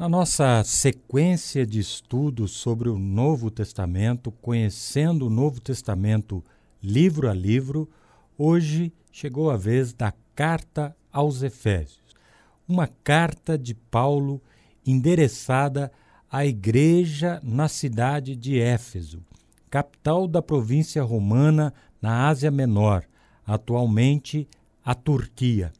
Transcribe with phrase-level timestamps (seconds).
[0.00, 6.42] Na nossa sequência de estudos sobre o Novo Testamento, conhecendo o Novo Testamento
[6.82, 7.86] livro a livro,
[8.38, 12.00] hoje chegou a vez da carta aos Efésios.
[12.66, 14.40] Uma carta de Paulo
[14.86, 15.92] endereçada
[16.32, 19.22] à igreja na cidade de Éfeso,
[19.68, 23.04] capital da província romana na Ásia Menor,
[23.46, 24.48] atualmente
[24.82, 25.70] a Turquia.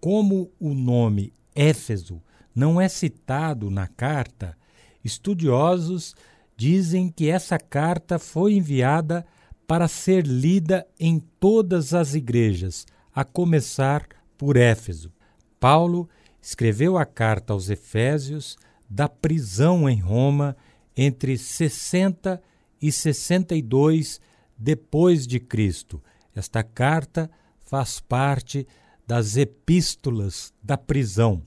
[0.00, 2.22] Como o nome Éfeso
[2.56, 4.56] não é citado na carta,
[5.04, 6.16] estudiosos
[6.56, 9.26] dizem que essa carta foi enviada
[9.66, 14.06] para ser lida em todas as igrejas, a começar
[14.38, 15.12] por Éfeso.
[15.60, 16.08] Paulo
[16.40, 18.56] escreveu a carta aos Efésios
[18.88, 20.56] da prisão em Roma
[20.96, 22.40] entre 60
[22.80, 24.18] e 62
[24.56, 26.02] depois de Cristo.
[26.34, 28.66] Esta carta faz parte
[29.06, 31.42] das epístolas da prisão.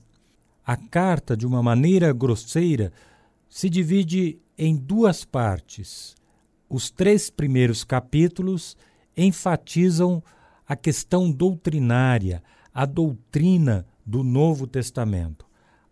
[0.64, 2.92] A carta, de uma maneira grosseira,
[3.48, 6.14] se divide em duas partes.
[6.68, 8.76] Os três primeiros capítulos
[9.16, 10.22] enfatizam
[10.66, 15.46] a questão doutrinária, a doutrina do Novo Testamento,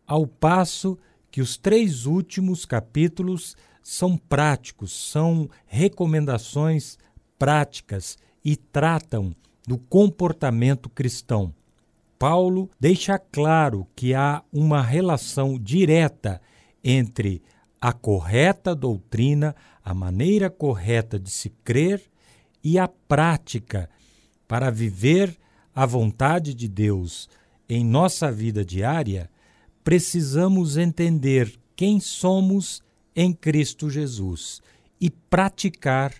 [0.07, 0.97] ao passo
[1.31, 6.97] que os três últimos capítulos são práticos, são recomendações
[7.39, 9.35] práticas e tratam
[9.67, 11.55] do comportamento cristão.
[12.19, 16.41] Paulo deixa claro que há uma relação direta
[16.83, 17.43] entre
[17.81, 22.03] a correta doutrina, a maneira correta de se crer
[22.63, 23.89] e a prática
[24.49, 25.37] para viver
[25.75, 27.29] a vontade de Deus
[27.69, 29.31] em nossa vida diária,
[29.85, 32.83] precisamos entender quem somos
[33.15, 34.61] em Cristo Jesus
[35.01, 36.13] e praticar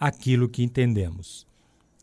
[0.00, 1.46] aquilo que entendemos.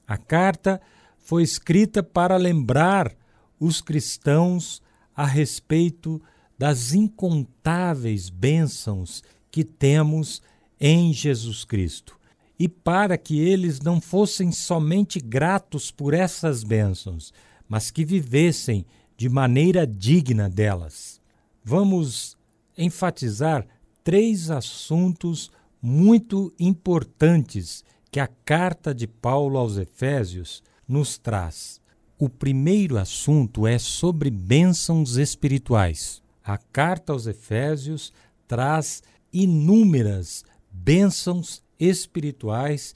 [0.08, 0.80] A carta
[1.18, 3.16] foi escrita para lembrar
[3.60, 4.82] os cristãos
[5.16, 6.22] a respeito
[6.58, 10.42] das incontáveis bênçãos que temos
[10.80, 12.18] em Jesus Cristo.
[12.58, 17.34] E para que eles não fossem somente gratos por essas bênçãos,
[17.68, 21.22] mas que vivessem de maneira digna delas.
[21.64, 22.38] Vamos
[22.78, 23.66] enfatizar
[24.04, 31.80] três assuntos muito importantes que a carta de Paulo aos Efésios nos traz.
[32.22, 36.22] O primeiro assunto é sobre bênçãos espirituais.
[36.44, 38.12] A carta aos Efésios
[38.46, 42.94] traz inúmeras bênçãos espirituais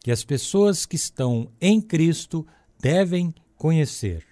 [0.00, 2.46] que as pessoas que estão em Cristo
[2.80, 4.24] devem conhecer.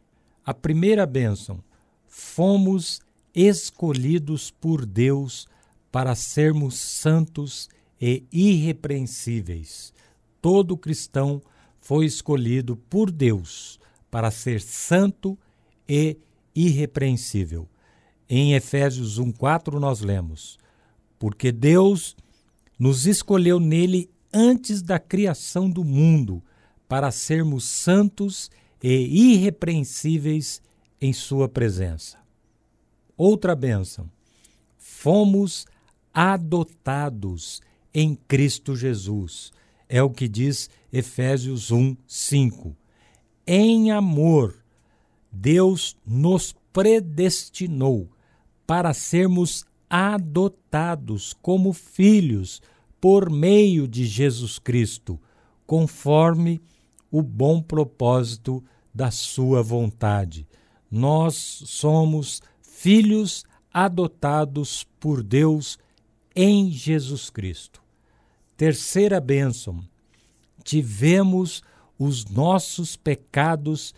[0.42, 1.62] A primeira bênção:
[2.08, 3.02] fomos
[3.34, 5.46] escolhidos por Deus
[5.92, 7.68] para sermos santos
[8.00, 9.92] e irrepreensíveis.
[10.40, 11.42] Todo cristão
[11.78, 13.78] foi escolhido por Deus
[14.10, 15.38] para ser santo
[15.88, 16.16] e
[16.54, 17.68] irrepreensível.
[18.28, 20.58] Em Efésios 1:4 nós lemos:
[21.18, 22.16] Porque Deus
[22.78, 26.42] nos escolheu nele antes da criação do mundo
[26.88, 28.50] para sermos santos
[28.82, 30.60] e irrepreensíveis
[31.00, 32.18] em sua presença.
[33.16, 34.10] Outra bênção:
[34.78, 35.66] fomos
[36.12, 37.60] adotados
[37.92, 39.52] em Cristo Jesus.
[39.88, 42.79] É o que diz Efésios 1, 5
[43.52, 44.54] em amor,
[45.32, 48.08] Deus nos predestinou
[48.64, 52.62] para sermos adotados como filhos
[53.00, 55.18] por meio de Jesus Cristo,
[55.66, 56.60] conforme
[57.10, 58.62] o bom propósito
[58.94, 60.46] da Sua vontade.
[60.88, 61.34] Nós
[61.66, 63.44] somos filhos
[63.74, 65.76] adotados por Deus
[66.36, 67.82] em Jesus Cristo.
[68.56, 69.82] Terceira bênção:
[70.62, 71.64] tivemos
[72.00, 73.94] os nossos pecados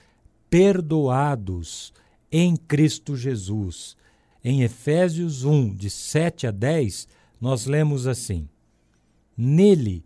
[0.51, 1.95] perdoados
[2.33, 3.97] em Cristo Jesus.
[4.43, 7.07] Em Efésios 1, de 7 a 10,
[7.41, 8.49] nós lemos assim:
[9.37, 10.05] Nele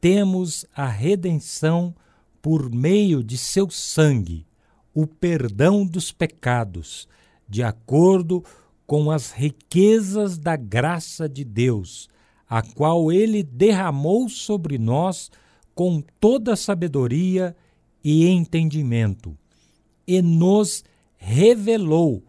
[0.00, 1.94] temos a redenção
[2.40, 4.46] por meio de seu sangue,
[4.94, 7.06] o perdão dos pecados,
[7.46, 8.42] de acordo
[8.86, 12.08] com as riquezas da graça de Deus,
[12.48, 15.30] a qual ele derramou sobre nós
[15.74, 17.56] com toda sabedoria
[18.02, 19.36] e entendimento,
[20.06, 20.84] e nos
[21.16, 22.22] revelou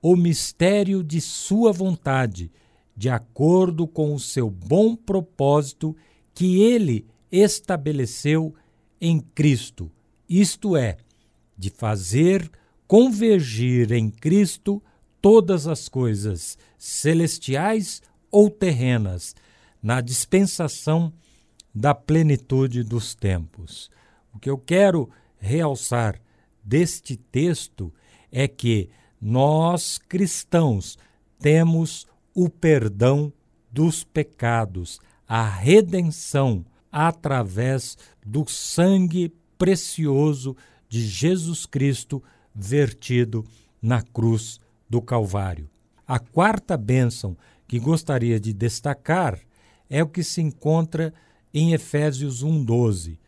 [0.00, 2.50] o mistério de Sua vontade,
[2.96, 5.96] de acordo com o seu bom propósito
[6.32, 8.54] que Ele estabeleceu
[9.00, 9.90] em Cristo,
[10.28, 10.96] isto é,
[11.58, 12.50] de fazer
[12.86, 14.82] convergir em Cristo
[15.20, 18.00] todas as coisas, celestiais
[18.30, 19.34] ou terrenas,
[19.82, 21.12] na dispensação
[21.76, 23.90] da plenitude dos tempos.
[24.32, 26.18] O que eu quero realçar
[26.64, 27.92] deste texto
[28.32, 28.88] é que
[29.20, 30.96] nós cristãos
[31.38, 33.30] temos o perdão
[33.70, 40.56] dos pecados, a redenção através do sangue precioso
[40.88, 42.22] de Jesus Cristo
[42.54, 43.44] vertido
[43.82, 44.58] na cruz
[44.88, 45.68] do Calvário.
[46.08, 47.36] A quarta bênção
[47.68, 49.38] que gostaria de destacar
[49.90, 51.12] é o que se encontra
[51.52, 53.18] em Efésios 1:12.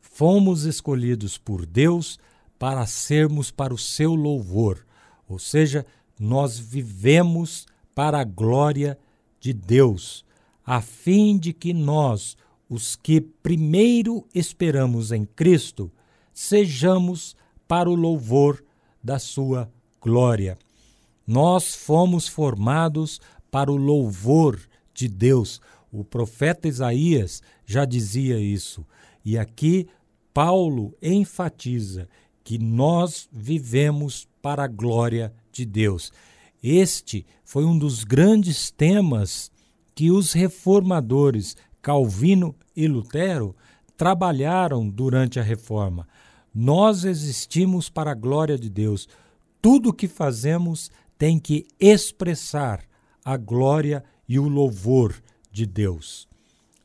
[0.00, 2.18] Fomos escolhidos por Deus
[2.58, 4.84] para sermos para o seu louvor,
[5.28, 5.86] ou seja,
[6.18, 8.98] nós vivemos para a glória
[9.40, 10.24] de Deus,
[10.64, 12.36] a fim de que nós,
[12.68, 15.90] os que primeiro esperamos em Cristo,
[16.34, 18.64] sejamos para o louvor
[19.02, 19.70] da sua
[20.00, 20.58] glória.
[21.26, 23.20] Nós fomos formados
[23.50, 24.58] para o louvor
[24.94, 25.60] de Deus.
[25.90, 28.86] O profeta Isaías já dizia isso.
[29.24, 29.86] E aqui
[30.32, 32.08] Paulo enfatiza
[32.44, 36.12] que nós vivemos para a glória de Deus.
[36.62, 39.50] Este foi um dos grandes temas
[39.94, 43.54] que os reformadores Calvino e Lutero
[43.96, 46.06] trabalharam durante a reforma.
[46.54, 49.08] Nós existimos para a glória de Deus.
[49.60, 52.82] Tudo o que fazemos tem que expressar
[53.24, 55.14] a glória e o louvor
[55.58, 56.28] de Deus.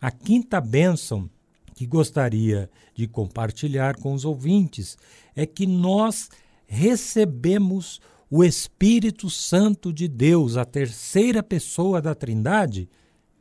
[0.01, 1.29] A quinta bênção
[1.75, 4.97] que gostaria de compartilhar com os ouvintes
[5.35, 6.29] é que nós
[6.65, 12.89] recebemos o Espírito Santo de Deus, a terceira pessoa da Trindade,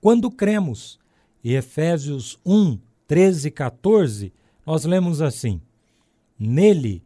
[0.03, 0.99] quando cremos.
[1.43, 4.33] Em Efésios 1, 13 e 14,
[4.67, 5.63] nós lemos assim:
[6.39, 7.03] Nele,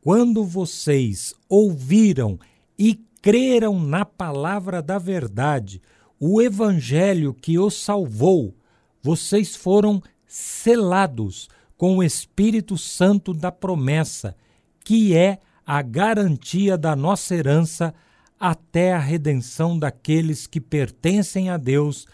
[0.00, 2.38] quando vocês ouviram
[2.78, 5.82] e creram na palavra da verdade,
[6.26, 8.56] o evangelho que os salvou,
[9.02, 14.34] vocês foram selados com o Espírito Santo da promessa,
[14.82, 17.94] que é a garantia da nossa herança
[18.40, 22.06] até a redenção daqueles que pertencem a Deus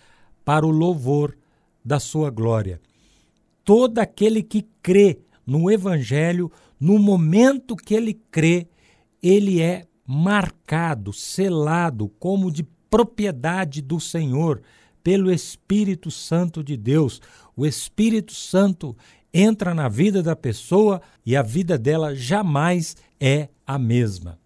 [0.44, 1.38] para o louvor
[1.84, 2.80] da sua glória.
[3.64, 8.66] Todo aquele que crê no Evangelho, no momento que ele crê,
[9.22, 14.60] ele é marcado, selado como de propriedade do Senhor
[15.02, 17.22] pelo Espírito Santo de Deus.
[17.56, 18.96] O Espírito Santo
[19.32, 24.38] entra na vida da pessoa e a vida dela jamais é a mesma.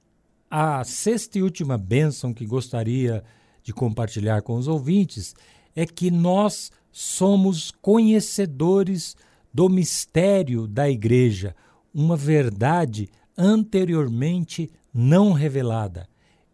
[0.51, 3.25] A sexta e última bênção que gostaria
[3.63, 5.35] de compartilhar com os ouvintes
[5.75, 9.17] é que nós somos conhecedores
[9.53, 11.57] do mistério da igreja,
[11.93, 16.09] uma verdade anteriormente não revelada.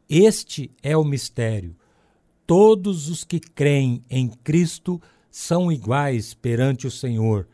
[0.08, 1.76] Este é o mistério.
[2.50, 5.00] Todos os que creem em Cristo
[5.31, 7.47] são iguais perante o Senhor.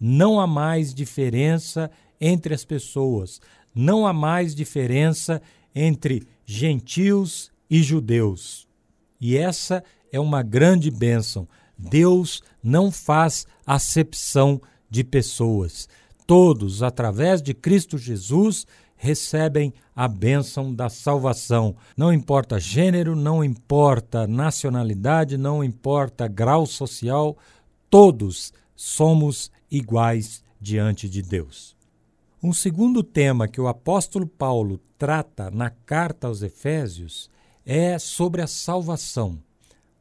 [0.00, 1.88] Não há mais diferença
[2.20, 3.40] entre as pessoas,
[3.72, 5.40] não há mais diferença
[5.72, 8.66] entre gentios e judeus.
[9.20, 11.46] E essa é uma grande bênção.
[11.78, 14.60] Deus não faz acepção
[14.90, 15.88] de pessoas.
[16.26, 18.66] Todos, através de Cristo Jesus,
[19.00, 21.74] recebem a bênção da salvação.
[21.96, 27.34] Não importa gênero, não importa nacionalidade, não importa grau social,
[27.88, 31.74] todos somos iguais diante de Deus.
[32.42, 37.30] Um segundo tema que o apóstolo Paulo trata na carta aos Efésios
[37.64, 39.38] é sobre a salvação.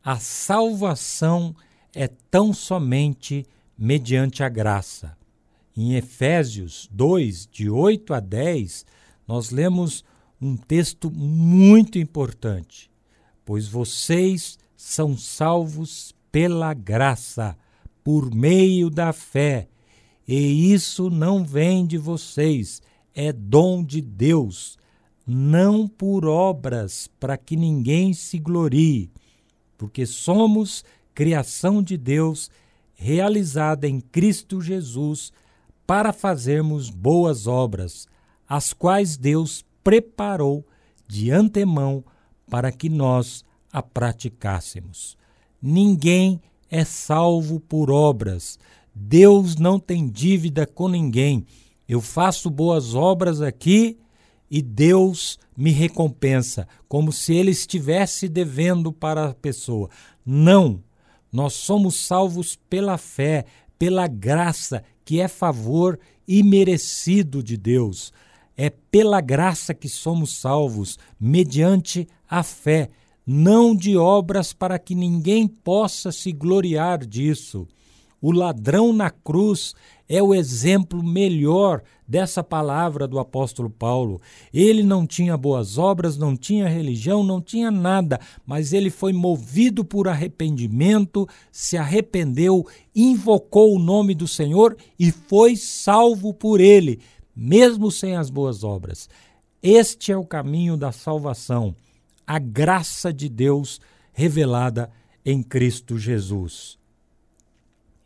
[0.03, 1.55] A salvação
[1.95, 3.45] é tão somente
[3.77, 5.17] mediante a graça.
[5.81, 8.85] Em Efésios 2, de 8 a 10,
[9.25, 10.03] nós lemos
[10.41, 12.91] um texto muito importante.
[13.45, 17.57] Pois vocês são salvos pela graça,
[18.03, 19.69] por meio da fé,
[20.27, 22.81] e isso não vem de vocês,
[23.15, 24.77] é dom de Deus,
[25.25, 29.09] não por obras, para que ninguém se glorie,
[29.77, 30.83] porque somos
[31.15, 32.51] criação de Deus,
[32.95, 35.31] realizada em Cristo Jesus
[35.89, 38.07] para fazermos boas obras,
[38.47, 40.63] as quais Deus preparou
[41.07, 42.03] de antemão
[42.47, 43.43] para que nós
[43.73, 45.17] a praticássemos.
[45.59, 48.59] Ninguém é salvo por obras.
[48.93, 51.43] Deus não tem dívida com ninguém.
[51.87, 53.97] Eu faço boas obras aqui
[54.47, 59.89] e Deus me recompensa, como se ele estivesse devendo para a pessoa.
[60.23, 60.83] Não!
[61.31, 63.45] Nós somos salvos pela fé,
[63.79, 68.13] pela graça que é favor imerecido de Deus.
[68.55, 72.91] É pela graça que somos salvos, mediante a fé,
[73.25, 77.67] não de obras para que ninguém possa se gloriar disso.
[78.21, 79.73] O ladrão na cruz
[80.07, 84.19] é o exemplo melhor dessa palavra do apóstolo Paulo.
[84.51, 89.85] Ele não tinha boas obras, não tinha religião, não tinha nada, mas ele foi movido
[89.85, 96.99] por arrependimento, se arrependeu, invocou o nome do Senhor e foi salvo por ele,
[97.35, 99.07] mesmo sem as boas obras.
[99.61, 101.75] Este é o caminho da salvação,
[102.25, 103.79] a graça de Deus
[104.11, 104.89] revelada
[105.23, 106.78] em Cristo Jesus.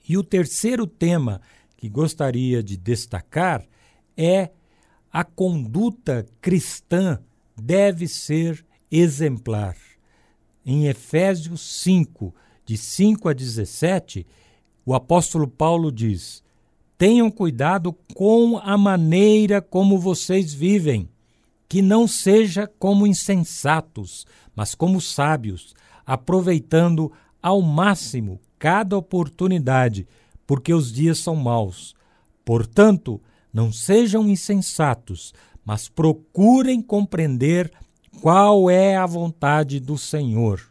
[0.08, 1.42] E o terceiro tema
[1.78, 3.66] que gostaria de destacar
[4.18, 4.50] é
[5.12, 7.20] a conduta cristã
[7.56, 9.78] deve ser exemplar.
[10.66, 12.34] Em Efésios 5,
[12.66, 14.26] de 5 a 17,
[14.86, 16.44] o apóstolo Paulo diz:
[16.98, 21.10] Tenham cuidado com a maneira como vocês vivem,
[21.68, 25.74] que não seja como insensatos, mas como sábios,
[26.06, 30.08] aproveitando ao máximo cada oportunidade
[30.48, 31.94] porque os dias são maus.
[32.46, 33.20] Portanto,
[33.52, 35.34] não sejam insensatos,
[35.66, 37.70] mas procurem compreender
[38.22, 40.62] qual é a vontade do Senhor.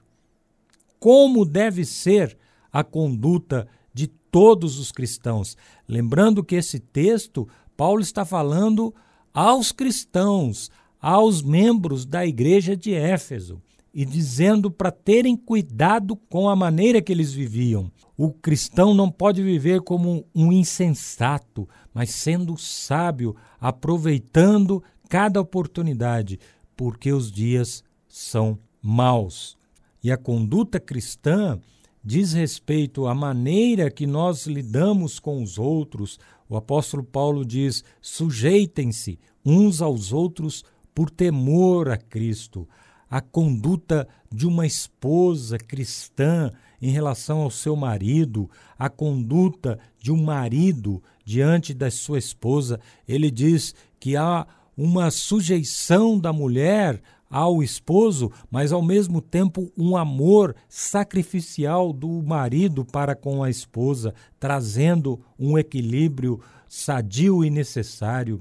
[0.99, 2.35] Como deve ser
[2.73, 5.55] a conduta de todos os cristãos?
[5.87, 7.47] Lembrando que esse texto,
[7.77, 8.95] Paulo está falando
[9.35, 13.61] aos cristãos, aos membros da igreja de Éfeso
[13.95, 17.91] e dizendo para terem cuidado com a maneira que eles viviam.
[18.17, 26.39] O cristão não pode viver como um insensato, mas sendo sábio, aproveitando cada oportunidade,
[26.77, 29.57] porque os dias são maus.
[30.03, 31.61] E a conduta cristã
[32.03, 36.19] diz respeito à maneira que nós lidamos com os outros.
[36.49, 42.67] O apóstolo Paulo diz: sujeitem-se uns aos outros por temor a Cristo
[43.13, 46.51] a conduta de uma esposa cristã
[46.81, 52.81] em relação ao seu marido, a conduta de um marido diante da sua esposa.
[53.07, 59.95] Ele diz que há uma sujeição da mulher ao esposo, mas ao mesmo tempo um
[59.95, 68.41] amor sacrificial do marido para com a esposa, trazendo um equilíbrio sadio e necessário.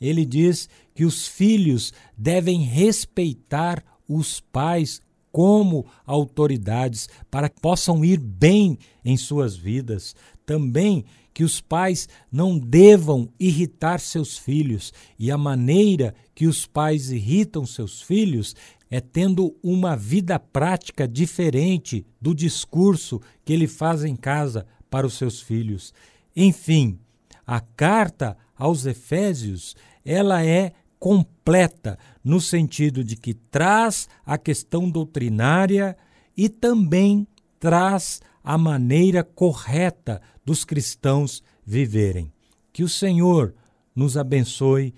[0.00, 8.18] Ele diz que os filhos devem respeitar os pais como autoridades para que possam ir
[8.18, 10.14] bem em suas vidas.
[10.44, 17.10] Também que os pais não devam irritar seus filhos, e a maneira que os pais
[17.10, 18.54] irritam seus filhos
[18.90, 25.14] é tendo uma vida prática diferente do discurso que ele faz em casa para os
[25.14, 25.94] seus filhos.
[26.36, 26.98] Enfim,
[27.46, 35.96] a carta aos Efésios, ela é completa, no sentido de que traz a questão doutrinária
[36.36, 37.26] e também
[37.58, 42.32] traz a maneira correta dos cristãos viverem.
[42.72, 43.52] Que o Senhor
[43.96, 44.94] nos abençoe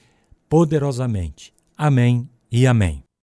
[0.47, 1.55] poderosamente.
[1.75, 3.04] Amém e amém.